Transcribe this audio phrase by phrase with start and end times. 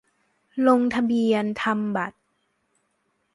[0.67, 2.17] -ลงทะเบียนทำบัตร